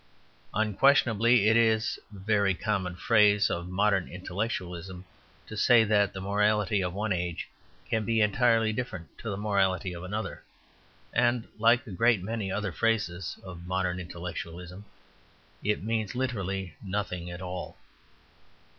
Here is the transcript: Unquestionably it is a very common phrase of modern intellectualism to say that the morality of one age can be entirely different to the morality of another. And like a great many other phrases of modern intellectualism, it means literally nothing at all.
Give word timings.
Unquestionably 0.55 1.47
it 1.47 1.55
is 1.55 1.99
a 2.11 2.17
very 2.17 2.55
common 2.55 2.95
phrase 2.95 3.51
of 3.51 3.69
modern 3.69 4.07
intellectualism 4.11 5.05
to 5.45 5.55
say 5.55 5.83
that 5.83 6.11
the 6.11 6.19
morality 6.19 6.81
of 6.81 6.91
one 6.91 7.13
age 7.13 7.47
can 7.87 8.03
be 8.03 8.19
entirely 8.19 8.73
different 8.73 9.15
to 9.19 9.29
the 9.29 9.37
morality 9.37 9.93
of 9.93 10.01
another. 10.03 10.41
And 11.13 11.47
like 11.59 11.85
a 11.85 11.91
great 11.91 12.23
many 12.23 12.51
other 12.51 12.71
phrases 12.71 13.37
of 13.43 13.67
modern 13.67 13.99
intellectualism, 13.99 14.85
it 15.63 15.83
means 15.83 16.15
literally 16.15 16.73
nothing 16.81 17.29
at 17.29 17.39
all. 17.43 17.77